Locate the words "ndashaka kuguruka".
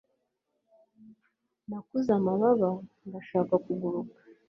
3.05-4.15